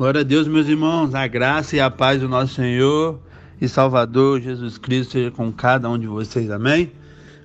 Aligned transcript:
Glória 0.00 0.22
a 0.22 0.24
Deus, 0.24 0.48
meus 0.48 0.66
irmãos, 0.66 1.14
a 1.14 1.26
graça 1.26 1.76
e 1.76 1.80
a 1.80 1.90
paz 1.90 2.22
do 2.22 2.26
nosso 2.26 2.54
Senhor 2.54 3.20
e 3.60 3.68
Salvador 3.68 4.40
Jesus 4.40 4.78
Cristo 4.78 5.12
seja 5.12 5.30
com 5.30 5.52
cada 5.52 5.90
um 5.90 5.98
de 5.98 6.06
vocês, 6.06 6.50
amém? 6.50 6.90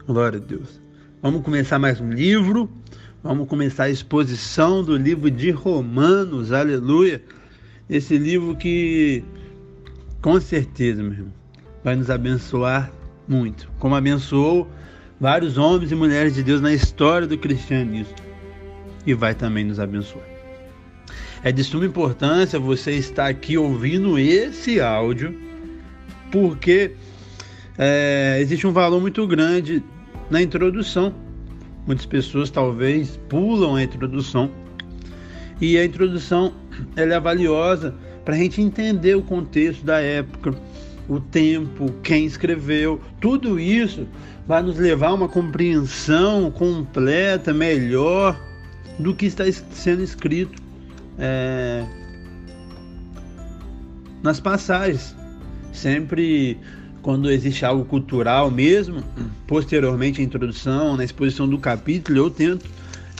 Glória 0.07 0.39
a 0.39 0.41
Deus. 0.41 0.79
Vamos 1.21 1.41
começar 1.41 1.77
mais 1.77 1.99
um 1.99 2.09
livro, 2.09 2.71
vamos 3.21 3.49
começar 3.49 3.83
a 3.83 3.89
exposição 3.89 4.81
do 4.81 4.95
livro 4.95 5.29
de 5.29 5.51
Romanos, 5.51 6.53
aleluia. 6.53 7.21
Esse 7.89 8.17
livro 8.17 8.55
que, 8.55 9.21
com 10.21 10.39
certeza, 10.39 11.03
meu 11.03 11.11
irmão, 11.11 11.33
vai 11.83 11.97
nos 11.97 12.09
abençoar 12.09 12.89
muito, 13.27 13.69
como 13.79 13.95
abençoou 13.95 14.65
vários 15.19 15.57
homens 15.57 15.91
e 15.91 15.95
mulheres 15.95 16.33
de 16.33 16.41
Deus 16.41 16.61
na 16.61 16.71
história 16.71 17.27
do 17.27 17.37
cristianismo 17.37 18.15
e 19.05 19.13
vai 19.13 19.35
também 19.35 19.65
nos 19.65 19.77
abençoar. 19.77 20.34
É 21.45 21.51
de 21.51 21.63
suma 21.63 21.85
importância 21.85 22.57
você 22.57 22.93
estar 22.93 23.27
aqui 23.27 23.55
ouvindo 23.55 24.17
esse 24.17 24.81
áudio, 24.81 25.39
porque 26.31 26.93
é, 27.77 28.39
existe 28.41 28.65
um 28.65 28.71
valor 28.71 28.99
muito 28.99 29.27
grande 29.27 29.83
na 30.27 30.41
introdução. 30.41 31.13
Muitas 31.85 32.07
pessoas 32.07 32.49
talvez 32.49 33.19
pulam 33.29 33.75
a 33.75 33.83
introdução. 33.83 34.49
E 35.61 35.77
a 35.77 35.85
introdução 35.85 36.51
ela 36.95 37.13
é 37.13 37.19
valiosa 37.19 37.93
para 38.25 38.33
a 38.33 38.37
gente 38.39 38.59
entender 38.59 39.13
o 39.13 39.21
contexto 39.21 39.85
da 39.85 39.99
época, 39.99 40.55
o 41.07 41.19
tempo, 41.19 41.93
quem 42.01 42.25
escreveu, 42.25 42.99
tudo 43.21 43.59
isso 43.59 44.07
vai 44.47 44.63
nos 44.63 44.79
levar 44.79 45.09
a 45.09 45.13
uma 45.13 45.29
compreensão 45.29 46.49
completa, 46.49 47.53
melhor 47.53 48.35
do 48.97 49.13
que 49.13 49.27
está 49.27 49.43
sendo 49.51 50.01
escrito 50.01 50.64
é, 51.17 51.85
nas 54.21 54.39
passagens. 54.39 55.15
Sempre 55.71 56.57
quando 57.01 57.29
existe 57.29 57.63
algo 57.63 57.85
cultural 57.85 58.49
mesmo, 58.49 59.03
posteriormente 59.45 60.21
a 60.21 60.23
introdução, 60.23 60.97
na 60.97 61.03
exposição 61.03 61.47
do 61.47 61.59
capítulo, 61.59 62.17
eu 62.17 62.29
tento 62.31 62.65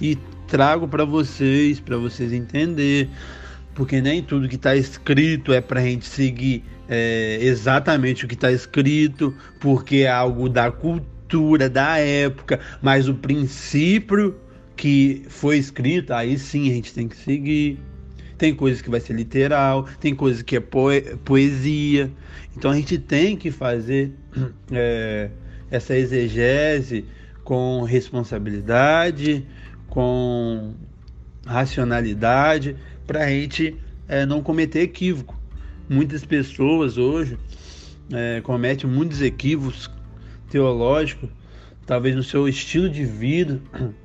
e 0.02 0.18
trago 0.48 0.88
para 0.88 1.06
vocês, 1.06 1.80
para 1.80 1.98
vocês 1.98 2.34
entender, 2.34 3.10
porque 3.76 4.02
nem 4.02 4.24
tudo 4.24 4.48
que 4.48 4.56
está 4.56 4.76
escrito 4.76 5.54
é 5.54 5.62
para 5.62 5.82
a 5.82 5.84
gente 5.84 6.06
seguir 6.06 6.64
é, 6.88 7.38
exatamente 7.42 8.26
o 8.26 8.28
que 8.28 8.36
está 8.36 8.52
escrito, 8.52 9.34
porque 9.60 9.98
é 9.98 10.10
algo 10.10 10.50
da 10.50 10.72
cultura 10.72 11.70
da 11.70 11.98
época, 11.98 12.60
mas 12.82 13.08
o 13.08 13.14
princípio 13.14 14.36
que 14.76 15.24
foi 15.30 15.58
escrito, 15.58 16.14
aí 16.14 16.38
sim 16.38 16.70
a 16.70 16.74
gente 16.74 16.94
tem 16.94 17.08
que 17.08 17.16
seguir. 17.16 17.80
Tem 18.38 18.54
coisas 18.54 18.82
que 18.82 18.90
vai 18.90 19.00
ser 19.00 19.14
literal, 19.14 19.88
tem 20.00 20.14
coisas 20.14 20.42
que 20.42 20.58
é 20.58 20.60
poesia. 21.24 22.12
Então 22.56 22.72
a 22.72 22.76
gente 22.76 22.98
tem 22.98 23.38
que 23.38 23.50
fazer 23.50 24.12
é, 24.72 25.30
essa 25.72 25.96
exegese 25.96 27.06
com 27.44 27.84
responsabilidade, 27.84 29.46
com 29.88 30.74
racionalidade, 31.46 32.76
para 33.06 33.24
a 33.24 33.30
gente 33.30 33.78
é, 34.08 34.26
não 34.26 34.42
cometer 34.42 34.82
equívoco. 34.82 35.40
Muitas 35.88 36.26
pessoas 36.26 36.98
hoje 36.98 37.38
é, 38.12 38.42
cometem 38.42 38.90
muitos 38.90 39.22
equívocos 39.22 39.90
teológicos, 40.50 41.30
talvez 41.86 42.16
no 42.16 42.24
seu 42.24 42.48
estilo 42.50 42.90
de 42.90 43.06
vida, 43.06 43.62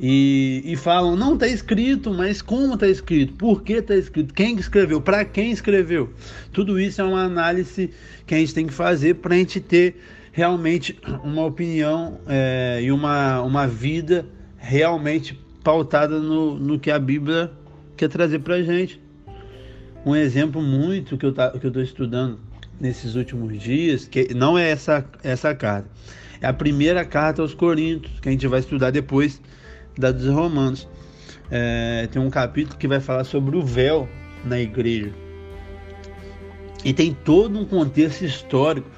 e, 0.00 0.62
e 0.64 0.76
falam, 0.76 1.16
não 1.16 1.34
está 1.34 1.46
escrito, 1.46 2.12
mas 2.12 2.42
como 2.42 2.74
está 2.74 2.88
escrito? 2.88 3.34
Por 3.34 3.62
que 3.62 3.74
está 3.74 3.94
escrito? 3.94 4.34
Quem 4.34 4.56
escreveu? 4.56 5.00
Para 5.00 5.24
quem 5.24 5.50
escreveu? 5.50 6.12
Tudo 6.52 6.80
isso 6.80 7.00
é 7.00 7.04
uma 7.04 7.22
análise 7.22 7.90
que 8.26 8.34
a 8.34 8.38
gente 8.38 8.54
tem 8.54 8.66
que 8.66 8.72
fazer 8.72 9.16
para 9.16 9.34
a 9.34 9.38
gente 9.38 9.60
ter 9.60 9.96
realmente 10.32 10.98
uma 11.22 11.44
opinião 11.44 12.18
é, 12.26 12.80
e 12.82 12.90
uma, 12.90 13.42
uma 13.42 13.66
vida 13.66 14.26
realmente 14.56 15.38
pautada 15.62 16.18
no, 16.18 16.58
no 16.58 16.78
que 16.78 16.90
a 16.90 16.98
Bíblia 16.98 17.50
quer 17.96 18.08
trazer 18.08 18.40
para 18.40 18.56
a 18.56 18.62
gente. 18.62 19.00
Um 20.04 20.16
exemplo 20.16 20.60
muito 20.60 21.16
que 21.16 21.26
eu 21.26 21.32
tá, 21.32 21.52
estou 21.54 21.82
estudando 21.82 22.40
nesses 22.80 23.14
últimos 23.14 23.60
dias, 23.60 24.08
que 24.08 24.34
não 24.34 24.58
é 24.58 24.70
essa, 24.70 25.04
essa 25.22 25.54
carta, 25.54 25.88
é 26.40 26.46
a 26.46 26.52
primeira 26.52 27.04
carta 27.04 27.40
aos 27.40 27.54
Coríntios, 27.54 28.18
que 28.18 28.28
a 28.28 28.32
gente 28.32 28.48
vai 28.48 28.58
estudar 28.58 28.90
depois 28.90 29.40
da 29.96 30.10
dos 30.10 30.26
Romanos. 30.28 30.88
É, 31.50 32.08
tem 32.10 32.20
um 32.20 32.30
capítulo 32.30 32.78
que 32.78 32.88
vai 32.88 33.00
falar 33.00 33.24
sobre 33.24 33.56
o 33.56 33.62
véu 33.62 34.08
na 34.44 34.58
igreja. 34.58 35.12
E 36.84 36.92
tem 36.92 37.14
todo 37.24 37.58
um 37.58 37.64
contexto 37.64 38.22
histórico, 38.22 38.88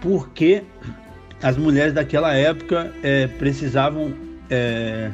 porque 0.00 0.62
as 1.42 1.56
mulheres 1.56 1.92
daquela 1.92 2.34
época 2.34 2.92
é, 3.02 3.26
precisavam 3.26 4.12
é, 4.48 5.10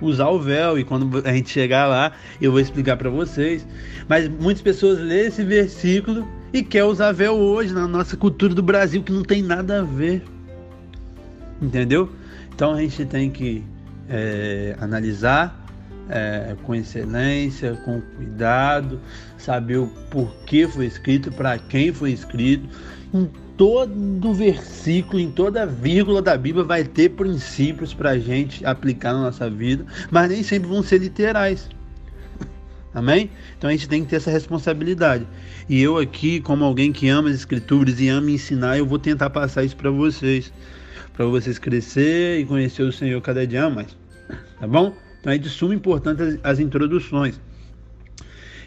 usar 0.00 0.28
o 0.28 0.40
véu. 0.40 0.78
E 0.78 0.84
quando 0.84 1.22
a 1.26 1.32
gente 1.32 1.50
chegar 1.50 1.86
lá, 1.86 2.12
eu 2.40 2.50
vou 2.50 2.60
explicar 2.60 2.96
para 2.96 3.10
vocês. 3.10 3.66
Mas 4.08 4.28
muitas 4.28 4.62
pessoas 4.62 4.98
lêem 4.98 5.26
esse 5.26 5.44
versículo 5.44 6.26
e 6.52 6.62
quer 6.62 6.84
usar 6.84 7.12
véu 7.12 7.34
hoje 7.34 7.74
na 7.74 7.86
nossa 7.86 8.16
cultura 8.16 8.54
do 8.54 8.62
Brasil, 8.62 9.02
que 9.02 9.12
não 9.12 9.22
tem 9.22 9.42
nada 9.42 9.80
a 9.80 9.82
ver. 9.82 10.22
Entendeu? 11.60 12.10
Então 12.54 12.72
a 12.72 12.80
gente 12.80 13.04
tem 13.04 13.30
que 13.30 13.64
é, 14.08 14.76
analisar 14.80 15.66
é, 16.08 16.56
com 16.62 16.74
excelência, 16.74 17.74
com 17.84 18.00
cuidado, 18.00 19.00
saber 19.36 19.76
o 19.76 19.86
porquê 20.10 20.66
foi 20.66 20.86
escrito, 20.86 21.30
para 21.30 21.58
quem 21.58 21.92
foi 21.92 22.12
escrito. 22.12 22.68
Em 23.12 23.28
todo 23.56 24.32
versículo, 24.32 25.20
em 25.20 25.30
toda 25.30 25.66
vírgula 25.66 26.22
da 26.22 26.36
Bíblia 26.36 26.64
vai 26.64 26.84
ter 26.84 27.10
princípios 27.10 27.92
para 27.92 28.10
a 28.10 28.18
gente 28.18 28.64
aplicar 28.64 29.12
na 29.12 29.22
nossa 29.22 29.50
vida, 29.50 29.84
mas 30.10 30.30
nem 30.30 30.42
sempre 30.42 30.68
vão 30.68 30.82
ser 30.82 30.98
literais. 30.98 31.68
Amém? 32.94 33.30
Então 33.56 33.68
a 33.68 33.72
gente 33.72 33.88
tem 33.88 34.02
que 34.02 34.10
ter 34.10 34.16
essa 34.16 34.30
responsabilidade. 34.30 35.26
E 35.68 35.80
eu 35.80 35.98
aqui, 35.98 36.40
como 36.40 36.64
alguém 36.64 36.90
que 36.90 37.08
ama 37.08 37.28
as 37.28 37.36
escrituras 37.36 38.00
e 38.00 38.08
ama 38.08 38.30
ensinar, 38.30 38.78
eu 38.78 38.86
vou 38.86 38.98
tentar 38.98 39.28
passar 39.30 39.62
isso 39.62 39.76
para 39.76 39.90
vocês 39.90 40.50
para 41.18 41.26
vocês 41.26 41.58
crescer 41.58 42.38
e 42.38 42.44
conhecer 42.44 42.84
o 42.84 42.92
Senhor 42.92 43.20
cada 43.20 43.44
dia 43.44 43.68
mais. 43.68 43.88
Tá 44.60 44.68
bom? 44.68 44.94
Então 45.18 45.32
é 45.32 45.36
de 45.36 45.48
suma 45.48 45.74
importância 45.74 46.38
as 46.44 46.60
introduções. 46.60 47.40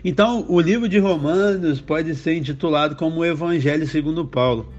Então, 0.04 0.46
o 0.50 0.60
livro 0.60 0.90
de 0.90 1.00
Romanos 1.00 1.80
pode 1.80 2.14
ser 2.14 2.36
intitulado 2.36 2.98
como 2.98 3.22
o 3.22 3.26
Evangelho 3.26 3.88
segundo 3.88 4.26
Paulo. 4.26 4.70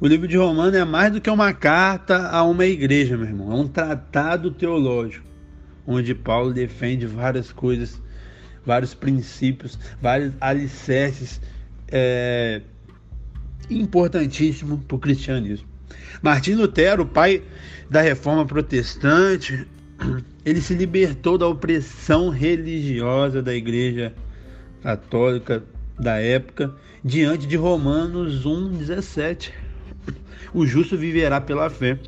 O 0.00 0.06
livro 0.06 0.26
de 0.26 0.38
Romanos 0.38 0.74
é 0.74 0.86
mais 0.86 1.12
do 1.12 1.20
que 1.20 1.28
uma 1.28 1.52
carta 1.52 2.30
a 2.30 2.42
uma 2.44 2.64
igreja, 2.64 3.14
meu 3.14 3.26
irmão. 3.26 3.52
É 3.52 3.54
um 3.56 3.68
tratado 3.68 4.50
teológico, 4.50 5.26
onde 5.86 6.14
Paulo 6.14 6.54
defende 6.54 7.04
várias 7.04 7.52
coisas, 7.52 8.00
vários 8.64 8.94
princípios, 8.94 9.78
vários 10.00 10.32
alicerces 10.40 11.42
é, 11.88 12.62
importantíssimos 13.68 14.82
para 14.84 14.96
o 14.96 14.98
cristianismo. 14.98 15.75
Martim 16.22 16.54
Lutero, 16.54 17.04
pai 17.06 17.42
da 17.90 18.00
reforma 18.00 18.44
protestante, 18.44 19.66
ele 20.44 20.60
se 20.60 20.74
libertou 20.74 21.38
da 21.38 21.46
opressão 21.46 22.28
religiosa 22.28 23.42
da 23.42 23.54
igreja 23.54 24.14
católica 24.82 25.62
da 25.98 26.18
época 26.20 26.74
diante 27.04 27.46
de 27.46 27.56
Romanos 27.56 28.44
1:17. 28.44 29.52
O 30.52 30.66
justo 30.66 30.96
viverá 30.96 31.40
pela 31.40 31.68
fé. 31.68 31.98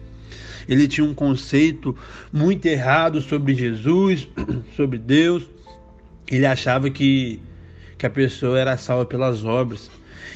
Ele 0.69 0.87
tinha 0.87 1.06
um 1.06 1.15
conceito 1.15 1.97
muito 2.32 2.66
errado 2.66 3.20
sobre 3.23 3.55
Jesus, 3.55 4.29
sobre 4.76 4.99
Deus. 4.99 5.44
Ele 6.31 6.44
achava 6.44 6.91
que, 6.91 7.41
que 7.96 8.06
a 8.06 8.11
pessoa 8.11 8.58
era 8.58 8.76
salva 8.76 9.06
pelas 9.06 9.44
obras. 9.44 9.91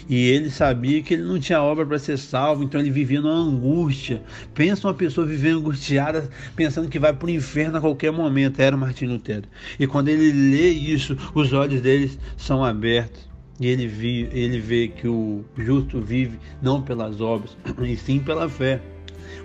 E 0.09 0.29
ele 0.29 0.51
sabia 0.51 1.03
que 1.03 1.15
ele 1.15 1.23
não 1.23 1.39
tinha 1.39 1.63
obra 1.63 1.87
para 1.87 1.99
ser 1.99 2.19
salvo, 2.19 2.63
então 2.65 2.81
ele 2.81 2.91
vivia 2.91 3.21
numa 3.21 3.35
angústia. 3.35 4.23
Pensa 4.55 4.87
uma 4.89 4.95
pessoa 4.95 5.27
vivendo 5.27 5.59
angustiada, 5.59 6.29
pensando 6.57 6.89
que 6.89 6.99
vai 6.99 7.13
para 7.13 7.27
o 7.27 7.31
inferno 7.31 7.79
a 7.79 7.81
qualquer 7.81 8.13
momento. 8.13 8.61
Era 8.61 8.77
Martin 8.77 9.07
Lutero. 9.07 9.49
E 9.79 9.87
quando 9.87 10.09
ele 10.09 10.33
lê 10.33 10.71
isso, 10.71 11.17
os 11.35 11.53
olhos 11.53 11.81
dele 11.81 12.11
são 12.37 12.65
abertos. 12.65 13.31
E 13.61 13.67
ele, 13.69 13.85
ele 14.33 14.59
vê 14.59 14.89
que 14.89 15.07
o 15.07 15.45
justo 15.57 16.01
vive 16.01 16.39
não 16.61 16.83
pelas 16.83 17.21
obras, 17.21 17.57
e 17.83 17.97
sim 17.97 18.19
pela 18.19 18.49
fé. 18.49 18.81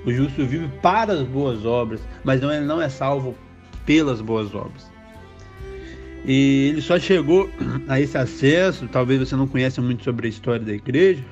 O 0.05 0.11
justo 0.11 0.45
vive 0.45 0.67
para 0.81 1.13
as 1.13 1.27
boas 1.27 1.65
obras, 1.65 2.01
mas 2.23 2.41
não, 2.41 2.51
ele 2.51 2.65
não 2.65 2.81
é 2.81 2.89
salvo 2.89 3.35
pelas 3.85 4.21
boas 4.21 4.53
obras. 4.55 4.96
E 6.25 6.69
ele 6.71 6.81
só 6.81 6.99
chegou 6.99 7.49
a 7.87 7.99
esse 7.99 8.17
acesso, 8.17 8.87
talvez 8.87 9.19
você 9.19 9.35
não 9.35 9.47
conheça 9.47 9.81
muito 9.81 10.03
sobre 10.03 10.27
a 10.27 10.29
história 10.29 10.65
da 10.65 10.73
igreja, 10.73 11.23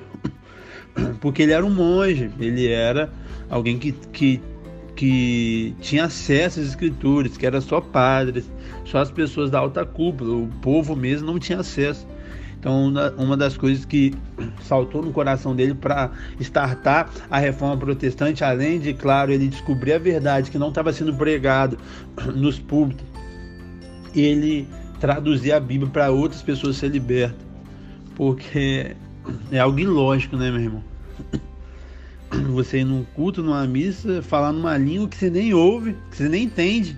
porque 1.20 1.42
ele 1.42 1.52
era 1.52 1.64
um 1.64 1.70
monge, 1.70 2.30
ele 2.38 2.66
era 2.68 3.12
alguém 3.48 3.78
que, 3.78 3.92
que 4.12 4.40
que 4.96 5.74
tinha 5.78 6.06
acesso 6.06 6.58
às 6.58 6.66
escrituras, 6.66 7.36
que 7.36 7.46
era 7.46 7.60
só 7.60 7.80
padres, 7.80 8.50
só 8.84 8.98
as 8.98 9.10
pessoas 9.10 9.50
da 9.50 9.58
alta 9.58 9.84
cúpula, 9.84 10.34
o 10.34 10.48
povo 10.62 10.96
mesmo 10.96 11.26
não 11.26 11.38
tinha 11.38 11.60
acesso. 11.60 12.06
Então, 12.58 12.92
uma 13.18 13.36
das 13.36 13.56
coisas 13.56 13.84
que 13.84 14.14
saltou 14.62 15.02
no 15.02 15.12
coração 15.12 15.54
dele 15.54 15.74
para 15.74 16.10
startar 16.40 17.10
a 17.30 17.38
reforma 17.38 17.76
protestante, 17.76 18.42
além 18.42 18.80
de, 18.80 18.94
claro, 18.94 19.30
ele 19.30 19.46
descobrir 19.48 19.92
a 19.92 19.98
verdade 19.98 20.50
que 20.50 20.58
não 20.58 20.70
estava 20.70 20.92
sendo 20.92 21.14
pregado 21.14 21.78
nos 22.34 22.58
púlpitos, 22.58 23.04
ele 24.20 24.68
traduzir 25.00 25.52
a 25.52 25.60
Bíblia 25.60 25.90
para 25.90 26.10
outras 26.10 26.42
pessoas 26.42 26.76
ser 26.76 26.88
libertas. 26.88 27.46
Porque 28.14 28.96
é 29.50 29.58
algo 29.58 29.78
ilógico, 29.78 30.36
né, 30.36 30.50
meu 30.50 30.60
irmão? 30.60 30.84
Você 32.52 32.78
ir 32.78 32.84
num 32.84 33.04
culto, 33.04 33.42
numa 33.42 33.66
missa, 33.66 34.20
falar 34.22 34.52
numa 34.52 34.76
língua 34.76 35.08
que 35.08 35.16
você 35.16 35.30
nem 35.30 35.54
ouve, 35.54 35.96
que 36.10 36.16
você 36.16 36.28
nem 36.28 36.44
entende, 36.44 36.96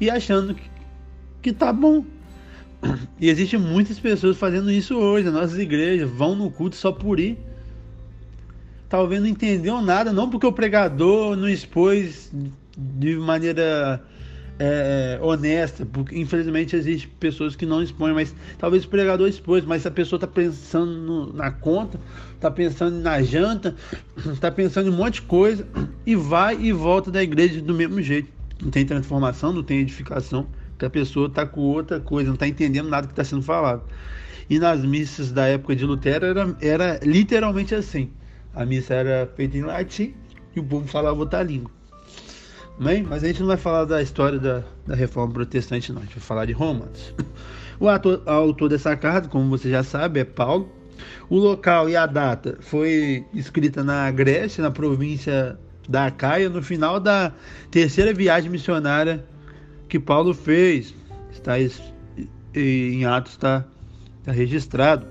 e 0.00 0.10
achando 0.10 0.54
que, 0.54 0.62
que 1.40 1.52
tá 1.52 1.72
bom. 1.72 2.04
E 3.20 3.30
existem 3.30 3.58
muitas 3.58 3.98
pessoas 3.98 4.36
fazendo 4.36 4.70
isso 4.70 4.96
hoje, 4.96 5.26
nas 5.26 5.34
nossas 5.34 5.58
igrejas, 5.58 6.10
vão 6.10 6.34
no 6.34 6.50
culto 6.50 6.74
só 6.74 6.90
por 6.90 7.20
ir. 7.20 7.38
Talvez 8.88 9.20
não 9.20 9.28
entendeu 9.28 9.80
nada, 9.80 10.12
não 10.12 10.28
porque 10.28 10.46
o 10.46 10.52
pregador 10.52 11.36
não 11.36 11.48
expôs 11.48 12.30
de 12.76 13.16
maneira 13.16 14.02
é, 14.64 15.18
é, 15.18 15.24
honesta, 15.24 15.84
porque 15.84 16.16
infelizmente 16.16 16.76
existem 16.76 17.10
pessoas 17.18 17.56
que 17.56 17.66
não 17.66 17.82
expõem, 17.82 18.14
mas 18.14 18.32
talvez 18.56 18.84
o 18.84 18.88
pregador 18.88 19.28
expôs, 19.28 19.64
mas 19.64 19.84
a 19.84 19.90
pessoa 19.90 20.18
está 20.18 20.26
pensando 20.28 20.92
no, 20.92 21.32
na 21.32 21.50
conta, 21.50 21.98
está 22.36 22.48
pensando 22.48 22.96
na 23.00 23.20
janta, 23.22 23.74
está 24.16 24.50
pensando 24.54 24.88
em 24.88 24.92
um 24.92 24.96
monte 24.96 25.14
de 25.14 25.22
coisa 25.22 25.66
e 26.06 26.14
vai 26.14 26.56
e 26.60 26.70
volta 26.70 27.10
da 27.10 27.20
igreja 27.20 27.60
do 27.60 27.74
mesmo 27.74 28.00
jeito. 28.00 28.28
Não 28.62 28.70
tem 28.70 28.86
transformação, 28.86 29.52
não 29.52 29.64
tem 29.64 29.80
edificação 29.80 30.46
que 30.78 30.84
a 30.84 30.90
pessoa 30.90 31.26
está 31.26 31.44
com 31.44 31.62
outra 31.62 31.98
coisa, 31.98 32.28
não 32.28 32.34
está 32.34 32.46
entendendo 32.46 32.88
nada 32.88 33.08
que 33.08 33.12
está 33.14 33.24
sendo 33.24 33.42
falado. 33.42 33.82
E 34.48 34.60
nas 34.60 34.84
missas 34.84 35.32
da 35.32 35.48
época 35.48 35.74
de 35.74 35.84
Lutero 35.84 36.24
era, 36.24 36.56
era 36.60 37.00
literalmente 37.02 37.74
assim. 37.74 38.12
A 38.54 38.64
missa 38.64 38.94
era 38.94 39.28
feita 39.34 39.58
em 39.58 39.62
latim 39.62 40.14
e 40.54 40.60
o 40.60 40.64
povo 40.64 40.86
falava 40.86 41.18
outra 41.18 41.42
língua. 41.42 41.81
Bem, 42.78 43.02
mas 43.02 43.22
a 43.22 43.28
gente 43.28 43.40
não 43.40 43.46
vai 43.46 43.56
falar 43.56 43.84
da 43.84 44.02
história 44.02 44.38
da, 44.38 44.62
da 44.86 44.94
reforma 44.94 45.32
protestante, 45.32 45.92
não. 45.92 46.00
A 46.00 46.04
gente 46.04 46.14
vai 46.14 46.24
falar 46.24 46.46
de 46.46 46.52
Romanos. 46.52 47.14
O 47.80 47.88
ator, 47.88 48.22
autor 48.26 48.68
dessa 48.68 48.96
carta, 48.96 49.28
como 49.28 49.50
você 49.50 49.68
já 49.68 49.82
sabe, 49.82 50.20
é 50.20 50.24
Paulo. 50.24 50.70
O 51.28 51.36
local 51.36 51.88
e 51.88 51.96
a 51.96 52.06
data 52.06 52.56
foi 52.60 53.24
escrita 53.34 53.82
na 53.82 54.08
Grécia, 54.12 54.62
na 54.62 54.70
província 54.70 55.58
da 55.88 56.06
Acaia, 56.06 56.48
no 56.48 56.62
final 56.62 57.00
da 57.00 57.32
terceira 57.72 58.14
viagem 58.14 58.50
missionária 58.50 59.24
que 59.88 59.98
Paulo 59.98 60.32
fez. 60.32 60.94
Está 61.32 61.54
em 62.54 63.04
Atos 63.04 63.32
está, 63.32 63.64
está 64.20 64.32
registrado. 64.32 65.06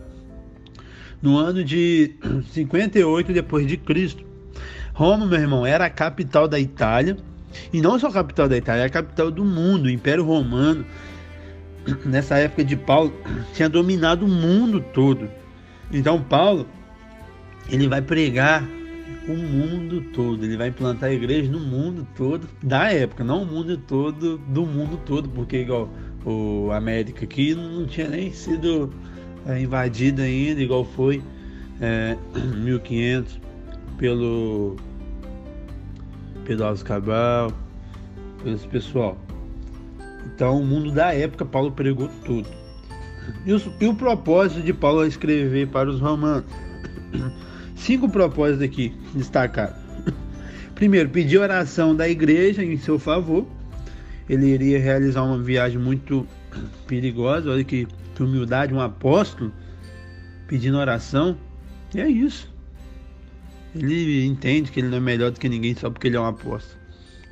No 1.21 1.37
ano 1.37 1.63
de 1.63 2.15
58 2.51 3.33
depois 3.33 3.67
de 3.67 3.77
Cristo. 3.77 4.23
Roma, 4.93 5.25
meu 5.25 5.39
irmão, 5.39 5.65
era 5.65 5.85
a 5.85 5.89
capital 5.89 6.47
da 6.47 6.59
Itália. 6.59 7.17
E 7.71 7.81
não 7.81 7.97
só 7.99 8.07
a 8.07 8.11
capital 8.11 8.47
da 8.47 8.57
Itália, 8.57 8.83
é 8.83 8.85
a 8.85 8.89
capital 8.89 9.31
do 9.31 9.43
mundo, 9.43 9.85
o 9.85 9.89
Império 9.89 10.23
Romano. 10.23 10.85
Nessa 12.05 12.37
época 12.37 12.63
de 12.63 12.75
Paulo, 12.75 13.13
tinha 13.53 13.69
dominado 13.69 14.25
o 14.25 14.29
mundo 14.29 14.83
todo. 14.93 15.29
Então 15.91 16.21
Paulo, 16.21 16.67
ele 17.69 17.87
vai 17.87 18.01
pregar 18.01 18.63
o 19.27 19.35
mundo 19.35 20.01
todo. 20.13 20.43
Ele 20.43 20.57
vai 20.57 20.69
implantar 20.69 21.09
a 21.09 21.13
igreja 21.13 21.51
no 21.51 21.59
mundo 21.59 22.07
todo 22.15 22.47
da 22.63 22.91
época, 22.91 23.23
não 23.23 23.43
o 23.43 23.45
mundo 23.45 23.77
todo 23.77 24.37
do 24.37 24.65
mundo 24.65 24.97
todo, 25.05 25.29
porque 25.29 25.57
igual 25.57 25.89
o 26.25 26.71
América 26.71 27.25
aqui 27.25 27.55
não 27.55 27.85
tinha 27.85 28.07
nem 28.07 28.31
sido 28.31 28.93
é, 29.47 29.59
invadida 29.59 30.23
ainda, 30.23 30.61
igual 30.61 30.85
foi 30.85 31.21
é, 31.81 32.15
1500 32.63 33.39
pelo 33.97 34.77
Pedro 36.51 36.65
Alves 36.65 36.83
Cabral, 36.83 37.53
esse 38.45 38.67
pessoal. 38.67 39.17
Então, 40.25 40.59
o 40.59 40.65
mundo 40.65 40.91
da 40.91 41.13
época, 41.13 41.45
Paulo 41.45 41.71
pregou 41.71 42.09
tudo. 42.25 42.49
E 43.45 43.53
o, 43.53 43.61
e 43.79 43.87
o 43.87 43.95
propósito 43.95 44.61
de 44.61 44.73
Paulo 44.73 45.05
é 45.05 45.07
escrever 45.07 45.69
para 45.69 45.89
os 45.89 46.01
romanos? 46.01 46.43
Cinco 47.77 48.09
propósitos 48.09 48.63
aqui 48.63 48.93
destacados. 49.15 49.77
Primeiro, 50.75 51.07
pedir 51.07 51.37
oração 51.37 51.95
da 51.95 52.09
igreja 52.09 52.61
em 52.61 52.75
seu 52.75 52.99
favor. 52.99 53.47
Ele 54.27 54.47
iria 54.47 54.77
realizar 54.77 55.23
uma 55.23 55.41
viagem 55.41 55.79
muito 55.79 56.27
perigosa. 56.85 57.49
Olha 57.49 57.63
que, 57.63 57.87
que 58.13 58.21
humildade, 58.21 58.73
um 58.73 58.81
apóstolo 58.81 59.53
pedindo 60.47 60.77
oração. 60.77 61.37
E 61.95 62.01
é 62.01 62.09
isso. 62.09 62.50
Ele 63.75 64.25
entende 64.25 64.71
que 64.71 64.79
ele 64.79 64.89
não 64.89 64.97
é 64.97 65.01
melhor 65.01 65.31
do 65.31 65.39
que 65.39 65.47
ninguém 65.47 65.75
só 65.75 65.89
porque 65.89 66.07
ele 66.07 66.17
é 66.17 66.19
um 66.19 66.25
apóstolo. 66.25 66.79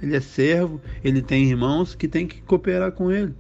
Ele 0.02 0.16
é 0.16 0.22
servo, 0.22 0.82
ele 1.04 1.22
tem 1.22 1.50
irmãos 1.50 1.94
que 1.94 2.08
tem 2.08 2.26
que 2.26 2.42
cooperar 2.42 2.92
com 2.94 3.12
ele. 3.12 3.34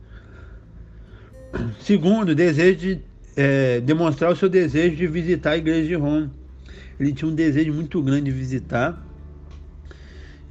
Segundo, 1.79 2.35
desejo 2.35 2.77
de 2.77 3.01
é, 3.35 3.79
demonstrar 3.79 4.31
o 4.31 4.35
seu 4.35 4.49
desejo 4.49 4.95
de 4.95 5.07
visitar 5.07 5.51
a 5.51 5.57
igreja 5.57 5.87
de 5.87 5.95
Roma 5.95 6.31
ele 6.99 7.13
tinha 7.13 7.31
um 7.31 7.33
desejo 7.33 7.73
muito 7.73 8.01
grande 8.03 8.25
de 8.25 8.31
visitar 8.31 9.01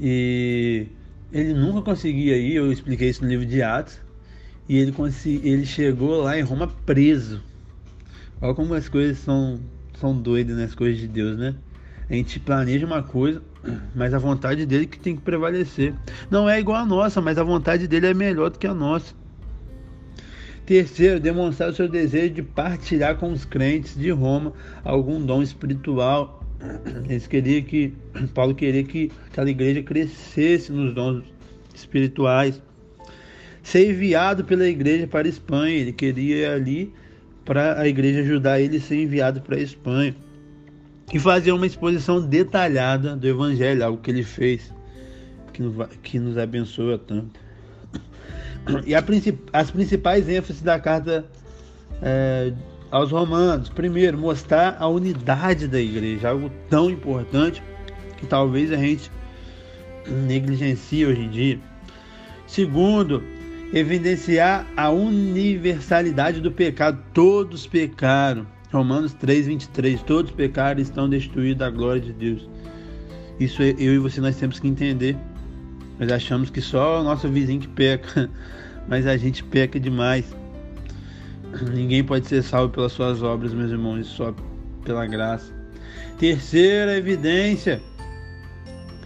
e 0.00 0.86
ele 1.30 1.52
nunca 1.52 1.82
conseguia 1.82 2.38
ir. 2.38 2.54
Eu 2.54 2.72
expliquei 2.72 3.10
isso 3.10 3.22
no 3.22 3.28
livro 3.28 3.44
de 3.44 3.62
Atos. 3.62 4.00
E 4.66 4.78
ele, 4.78 4.94
ele 5.42 5.66
chegou 5.66 6.22
lá 6.22 6.38
em 6.38 6.42
Roma 6.42 6.66
preso. 6.86 7.42
Olha 8.40 8.54
como 8.54 8.72
as 8.74 8.88
coisas 8.88 9.18
são, 9.18 9.60
são 9.98 10.18
doidas, 10.18 10.56
né? 10.56 10.64
As 10.64 10.74
coisas 10.74 10.98
de 10.98 11.08
Deus, 11.08 11.36
né? 11.36 11.54
A 12.10 12.14
gente 12.14 12.40
planeja 12.40 12.86
uma 12.86 13.02
coisa, 13.02 13.42
mas 13.94 14.14
a 14.14 14.18
vontade 14.18 14.64
dele 14.64 14.86
que 14.86 14.98
tem 14.98 15.16
que 15.16 15.22
prevalecer. 15.22 15.94
Não 16.30 16.48
é 16.48 16.58
igual 16.58 16.78
a 16.78 16.86
nossa, 16.86 17.20
mas 17.20 17.36
a 17.38 17.42
vontade 17.42 17.86
dele 17.86 18.06
é 18.06 18.14
melhor 18.14 18.50
do 18.50 18.58
que 18.58 18.66
a 18.66 18.74
nossa. 18.74 19.14
Terceiro, 20.64 21.20
demonstrar 21.20 21.70
o 21.70 21.74
seu 21.74 21.88
desejo 21.88 22.34
de 22.34 22.42
partilhar 22.42 23.16
com 23.16 23.32
os 23.32 23.44
crentes 23.44 23.96
de 23.96 24.10
Roma 24.10 24.52
algum 24.84 25.24
dom 25.24 25.42
espiritual 25.42 26.38
eles 27.08 27.26
queriam 27.26 27.62
que, 27.62 27.92
Paulo 28.34 28.54
queria 28.54 28.82
que 28.82 29.10
aquela 29.30 29.50
igreja 29.50 29.82
crescesse 29.82 30.72
nos 30.72 30.92
dons 30.92 31.24
espirituais. 31.74 32.60
Ser 33.62 33.90
enviado 33.90 34.44
pela 34.44 34.66
igreja 34.66 35.06
para 35.06 35.26
a 35.26 35.30
Espanha, 35.30 35.76
ele 35.76 35.92
queria 35.92 36.52
ali 36.52 36.92
para 37.44 37.80
a 37.80 37.86
igreja 37.86 38.20
ajudar 38.20 38.60
ele 38.60 38.78
a 38.78 38.80
ser 38.80 39.02
enviado 39.02 39.40
para 39.40 39.56
a 39.56 39.60
Espanha. 39.60 40.14
E 41.12 41.18
fazer 41.18 41.52
uma 41.52 41.66
exposição 41.66 42.20
detalhada 42.20 43.16
do 43.16 43.26
evangelho, 43.26 43.84
algo 43.84 43.98
que 43.98 44.10
ele 44.10 44.22
fez, 44.22 44.72
que 45.52 45.62
nos, 45.62 45.88
que 46.02 46.18
nos 46.18 46.36
abençoa 46.36 46.98
tanto. 46.98 47.40
E 48.84 48.94
a, 48.94 49.02
as 49.52 49.70
principais 49.70 50.28
ênfases 50.28 50.60
da 50.60 50.78
carta 50.78 51.24
é, 52.02 52.52
aos 52.90 53.10
romanos. 53.10 53.68
Primeiro, 53.68 54.18
mostrar 54.18 54.76
a 54.78 54.86
unidade 54.88 55.66
da 55.66 55.80
igreja, 55.80 56.30
algo 56.30 56.50
tão 56.68 56.90
importante 56.90 57.62
que 58.16 58.26
talvez 58.26 58.72
a 58.72 58.76
gente 58.76 59.10
negligencie 60.06 61.06
hoje 61.06 61.20
em 61.20 61.30
dia. 61.30 61.60
Segundo, 62.46 63.22
evidenciar 63.72 64.66
a 64.76 64.90
universalidade 64.90 66.40
do 66.40 66.50
pecado. 66.50 67.02
Todos 67.12 67.66
pecaram. 67.66 68.46
Romanos 68.72 69.14
3:23. 69.14 70.02
Todos 70.02 70.30
pecaram 70.30 70.78
e 70.78 70.82
estão 70.82 71.08
destruídos 71.08 71.58
da 71.58 71.70
glória 71.70 72.00
de 72.00 72.12
Deus. 72.12 72.48
Isso 73.40 73.62
eu 73.62 73.94
e 73.94 73.98
você 73.98 74.20
nós 74.20 74.36
temos 74.36 74.58
que 74.58 74.68
entender. 74.68 75.16
Nós 75.98 76.12
achamos 76.12 76.50
que 76.50 76.60
só 76.60 77.00
o 77.00 77.04
nosso 77.04 77.28
vizinho 77.28 77.60
que 77.60 77.68
peca, 77.68 78.30
mas 78.86 79.06
a 79.06 79.16
gente 79.16 79.42
peca 79.42 79.80
demais. 79.80 80.24
Ninguém 81.72 82.04
pode 82.04 82.26
ser 82.26 82.42
salvo 82.42 82.72
pelas 82.72 82.92
suas 82.92 83.22
obras, 83.22 83.54
meus 83.54 83.70
irmãos, 83.70 84.06
só 84.06 84.34
pela 84.84 85.06
graça. 85.06 85.52
Terceira 86.18 86.96
evidência, 86.96 87.80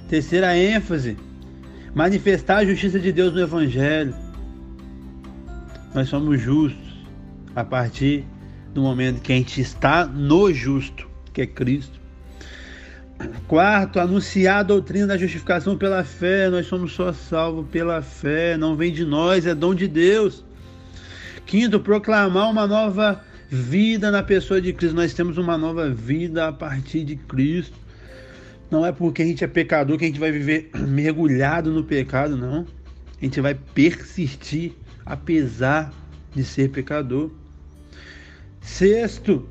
terceira 0.08 0.56
ênfase, 0.56 1.16
manifestar 1.94 2.58
a 2.58 2.64
justiça 2.64 2.98
de 2.98 3.12
Deus 3.12 3.32
no 3.32 3.40
Evangelho. 3.40 4.14
Nós 5.94 6.08
somos 6.08 6.40
justos 6.40 7.06
a 7.54 7.62
partir 7.62 8.24
do 8.72 8.82
momento 8.82 9.20
que 9.20 9.32
a 9.32 9.36
gente 9.36 9.60
está 9.60 10.06
no 10.06 10.52
justo, 10.52 11.08
que 11.32 11.42
é 11.42 11.46
Cristo. 11.46 12.00
Quarto, 13.46 14.00
anunciar 14.00 14.60
a 14.60 14.62
doutrina 14.62 15.06
da 15.06 15.16
justificação 15.16 15.76
pela 15.76 16.02
fé. 16.02 16.48
Nós 16.48 16.66
somos 16.66 16.92
só 16.92 17.12
salvos 17.12 17.66
pela 17.70 18.02
fé, 18.02 18.56
não 18.56 18.76
vem 18.76 18.92
de 18.92 19.04
nós, 19.04 19.46
é 19.46 19.54
dom 19.54 19.74
de 19.74 19.86
Deus. 19.86 20.44
Quinto, 21.46 21.78
proclamar 21.78 22.50
uma 22.50 22.66
nova 22.66 23.22
vida 23.48 24.10
na 24.10 24.22
pessoa 24.22 24.60
de 24.60 24.72
Cristo. 24.72 24.96
Nós 24.96 25.12
temos 25.12 25.38
uma 25.38 25.58
nova 25.58 25.88
vida 25.90 26.48
a 26.48 26.52
partir 26.52 27.04
de 27.04 27.16
Cristo. 27.16 27.76
Não 28.70 28.86
é 28.86 28.90
porque 28.90 29.22
a 29.22 29.26
gente 29.26 29.44
é 29.44 29.46
pecador 29.46 29.98
que 29.98 30.04
a 30.04 30.08
gente 30.08 30.20
vai 30.20 30.32
viver 30.32 30.70
mergulhado 30.88 31.70
no 31.70 31.84
pecado, 31.84 32.36
não. 32.36 32.66
A 33.20 33.24
gente 33.24 33.40
vai 33.40 33.54
persistir 33.54 34.72
apesar 35.04 35.92
de 36.34 36.42
ser 36.42 36.70
pecador. 36.70 37.30
Sexto, 38.62 39.46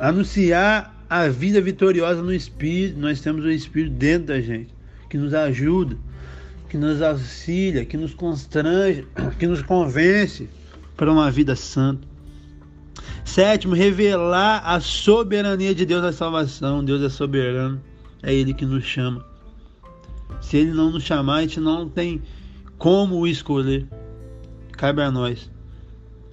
anunciar 0.00 1.04
a 1.08 1.28
vida 1.28 1.60
vitoriosa 1.60 2.22
no 2.22 2.32
Espírito. 2.32 2.98
Nós 2.98 3.20
temos 3.20 3.44
o 3.44 3.50
Espírito 3.50 3.94
dentro 3.94 4.28
da 4.28 4.40
gente, 4.40 4.74
que 5.08 5.18
nos 5.18 5.34
ajuda, 5.34 5.96
que 6.68 6.78
nos 6.78 7.00
auxilia, 7.02 7.84
que 7.84 7.96
nos 7.96 8.14
constrange, 8.14 9.06
que 9.38 9.46
nos 9.46 9.62
convence 9.62 10.48
para 10.96 11.12
uma 11.12 11.30
vida 11.30 11.54
santa. 11.54 12.08
Sétimo, 13.24 13.74
revelar 13.74 14.62
a 14.64 14.80
soberania 14.80 15.74
de 15.74 15.84
Deus 15.84 16.02
na 16.02 16.12
salvação. 16.12 16.84
Deus 16.84 17.02
é 17.02 17.08
soberano, 17.08 17.80
é 18.22 18.34
Ele 18.34 18.54
que 18.54 18.64
nos 18.64 18.84
chama. 18.84 19.24
Se 20.40 20.56
Ele 20.56 20.72
não 20.72 20.90
nos 20.90 21.02
chamar, 21.02 21.36
a 21.36 21.40
gente 21.42 21.60
não 21.60 21.88
tem 21.88 22.22
como 22.78 23.16
o 23.16 23.26
escolher. 23.26 23.86
Cabe 24.72 25.02
a 25.02 25.10
nós, 25.10 25.50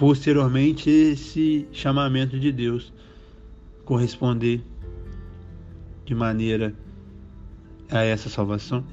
posteriormente, 0.01 0.89
esse 0.89 1.67
chamamento 1.71 2.39
de 2.39 2.51
Deus 2.51 2.91
corresponder 3.85 4.59
de 6.03 6.15
maneira 6.15 6.73
a 7.87 8.01
essa 8.01 8.27
salvação. 8.27 8.83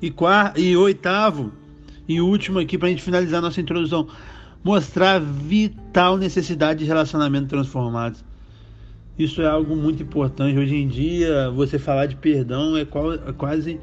E, 0.00 0.12
quarto, 0.12 0.60
e 0.60 0.76
oitavo 0.76 1.52
e 2.06 2.20
último 2.20 2.60
aqui 2.60 2.78
para 2.78 2.86
a 2.86 2.90
gente 2.92 3.02
finalizar 3.02 3.42
nossa 3.42 3.60
introdução, 3.60 4.06
mostrar 4.62 5.18
vital 5.18 6.16
necessidade 6.16 6.78
de 6.78 6.84
relacionamento 6.84 7.48
transformados. 7.48 8.24
Isso 9.18 9.42
é 9.42 9.46
algo 9.46 9.74
muito 9.74 10.04
importante. 10.04 10.56
Hoje 10.56 10.76
em 10.76 10.86
dia, 10.86 11.50
você 11.50 11.76
falar 11.76 12.06
de 12.06 12.14
perdão 12.14 12.76
é, 12.76 12.82
é 12.82 13.32
quase 13.32 13.80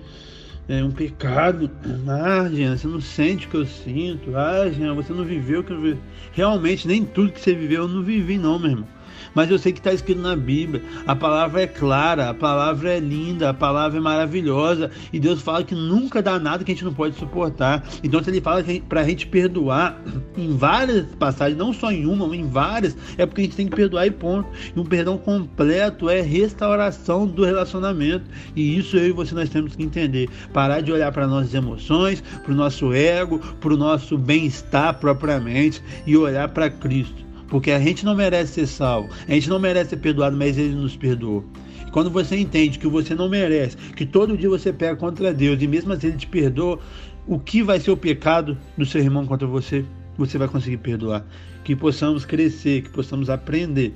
é, 0.67 0.83
um 0.83 0.91
pecado. 0.91 1.69
Ah, 2.07 2.49
Jean, 2.49 2.77
você 2.77 2.87
não 2.87 3.01
sente 3.01 3.47
o 3.47 3.49
que 3.49 3.57
eu 3.57 3.65
sinto. 3.65 4.35
Ah, 4.35 4.69
Jean, 4.69 4.93
você 4.93 5.13
não 5.13 5.23
viveu 5.23 5.61
o 5.61 5.63
que 5.63 5.71
eu 5.71 5.81
vivi. 5.81 5.99
Realmente, 6.33 6.87
nem 6.87 7.05
tudo 7.05 7.31
que 7.31 7.41
você 7.41 7.53
viveu 7.53 7.83
eu 7.83 7.87
não 7.87 8.03
vivi, 8.03 8.37
não, 8.37 8.59
meu 8.59 8.71
irmão 8.71 8.87
mas 9.33 9.49
eu 9.49 9.57
sei 9.57 9.71
que 9.71 9.79
está 9.79 9.93
escrito 9.93 10.21
na 10.21 10.35
Bíblia. 10.35 10.83
A 11.05 11.15
palavra 11.15 11.61
é 11.61 11.67
clara, 11.67 12.29
a 12.29 12.33
palavra 12.33 12.91
é 12.91 12.99
linda, 12.99 13.49
a 13.49 13.53
palavra 13.53 13.97
é 13.97 14.01
maravilhosa. 14.01 14.91
E 15.11 15.19
Deus 15.19 15.41
fala 15.41 15.63
que 15.63 15.75
nunca 15.75 16.21
dá 16.21 16.39
nada 16.39 16.63
que 16.63 16.71
a 16.71 16.75
gente 16.75 16.85
não 16.85 16.93
pode 16.93 17.15
suportar. 17.15 17.83
Então, 18.03 18.23
se 18.23 18.29
Ele 18.29 18.41
fala 18.41 18.63
para 18.87 19.01
a 19.01 19.03
gente 19.03 19.27
perdoar 19.27 20.01
em 20.37 20.55
várias 20.55 21.05
passagens, 21.15 21.57
não 21.57 21.73
só 21.73 21.91
em 21.91 22.05
uma, 22.05 22.27
mas 22.27 22.39
em 22.39 22.47
várias, 22.47 22.95
é 23.17 23.25
porque 23.25 23.41
a 23.41 23.43
gente 23.45 23.55
tem 23.55 23.67
que 23.67 23.75
perdoar 23.75 24.05
e 24.05 24.11
ponto. 24.11 24.49
E 24.75 24.79
um 24.79 24.85
perdão 24.85 25.17
completo 25.17 26.09
é 26.09 26.21
restauração 26.21 27.25
do 27.27 27.43
relacionamento. 27.45 28.25
E 28.55 28.77
isso 28.77 28.97
eu 28.97 29.07
e 29.07 29.11
você 29.11 29.33
nós 29.33 29.49
temos 29.49 29.75
que 29.75 29.83
entender. 29.83 30.29
Parar 30.53 30.81
de 30.81 30.91
olhar 30.91 31.11
para 31.11 31.27
nossas 31.27 31.53
emoções, 31.53 32.21
para 32.21 32.51
o 32.51 32.55
nosso 32.55 32.93
ego, 32.93 33.39
para 33.59 33.73
o 33.73 33.77
nosso 33.77 34.17
bem-estar 34.17 34.99
propriamente 34.99 35.81
e 36.05 36.17
olhar 36.17 36.49
para 36.49 36.69
Cristo. 36.69 37.30
Porque 37.51 37.69
a 37.69 37.79
gente 37.79 38.05
não 38.05 38.15
merece 38.15 38.53
ser 38.53 38.65
salvo, 38.65 39.09
a 39.27 39.33
gente 39.33 39.49
não 39.49 39.59
merece 39.59 39.89
ser 39.89 39.97
perdoado, 39.97 40.37
mas 40.37 40.57
Ele 40.57 40.73
nos 40.73 40.95
perdoou. 40.95 41.43
Quando 41.91 42.09
você 42.09 42.37
entende 42.37 42.79
que 42.79 42.87
você 42.87 43.13
não 43.13 43.27
merece, 43.27 43.75
que 43.75 44.05
todo 44.05 44.37
dia 44.37 44.47
você 44.47 44.71
pega 44.71 44.95
contra 44.95 45.33
Deus 45.33 45.61
e 45.61 45.67
mesmo 45.67 45.91
assim 45.91 46.07
Ele 46.07 46.17
te 46.17 46.27
perdoa, 46.27 46.79
o 47.27 47.37
que 47.37 47.61
vai 47.61 47.77
ser 47.77 47.91
o 47.91 47.97
pecado 47.97 48.57
do 48.77 48.85
seu 48.85 49.01
irmão 49.01 49.25
contra 49.25 49.45
você? 49.45 49.83
Você 50.17 50.37
vai 50.37 50.47
conseguir 50.47 50.77
perdoar. 50.77 51.25
Que 51.65 51.75
possamos 51.75 52.23
crescer, 52.23 52.83
que 52.83 52.89
possamos 52.89 53.29
aprender. 53.29 53.93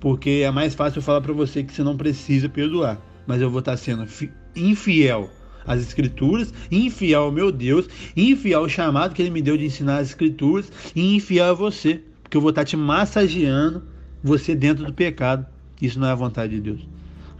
Porque 0.00 0.42
é 0.44 0.50
mais 0.50 0.74
fácil 0.74 0.98
eu 0.98 1.02
falar 1.04 1.20
para 1.20 1.32
você 1.32 1.62
que 1.62 1.72
você 1.72 1.84
não 1.84 1.96
precisa 1.96 2.48
perdoar, 2.48 3.00
mas 3.28 3.40
eu 3.40 3.48
vou 3.48 3.60
estar 3.60 3.76
sendo 3.76 4.08
infiel 4.56 5.30
às 5.64 5.80
Escrituras, 5.80 6.52
infiel 6.68 7.22
ao 7.22 7.32
meu 7.32 7.52
Deus, 7.52 7.88
infiel 8.16 8.62
ao 8.62 8.68
chamado 8.68 9.14
que 9.14 9.22
Ele 9.22 9.30
me 9.30 9.40
deu 9.40 9.56
de 9.56 9.66
ensinar 9.66 9.98
as 9.98 10.08
Escrituras 10.08 10.72
e 10.96 11.14
infiel 11.14 11.44
a 11.44 11.52
você 11.52 12.02
porque 12.36 12.38
eu 12.38 12.40
vou 12.40 12.50
estar 12.50 12.64
te 12.64 12.76
massageando 12.76 13.82
você 14.22 14.54
dentro 14.54 14.84
do 14.84 14.92
pecado. 14.92 15.46
Isso 15.80 15.98
não 15.98 16.06
é 16.06 16.12
a 16.12 16.14
vontade 16.14 16.54
de 16.54 16.60
Deus. 16.60 16.86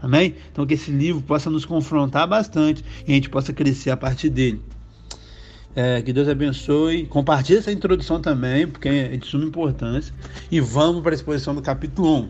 Amém? 0.01 0.35
Então 0.51 0.65
que 0.65 0.73
esse 0.73 0.91
livro 0.91 1.21
possa 1.21 1.49
nos 1.49 1.65
confrontar 1.65 2.27
bastante 2.27 2.83
e 3.07 3.11
a 3.11 3.15
gente 3.15 3.29
possa 3.29 3.53
crescer 3.53 3.91
a 3.91 3.97
partir 3.97 4.29
dele. 4.29 4.61
É, 5.75 6.01
que 6.01 6.11
Deus 6.11 6.27
abençoe. 6.27 7.05
Compartilhe 7.05 7.59
essa 7.59 7.71
introdução 7.71 8.19
também, 8.19 8.67
porque 8.67 8.89
é 8.89 9.15
de 9.15 9.27
suma 9.27 9.45
importância. 9.45 10.13
E 10.49 10.59
vamos 10.59 11.03
para 11.03 11.11
a 11.11 11.15
exposição 11.15 11.53
do 11.53 11.61
capítulo 11.61 12.21
1. 12.21 12.29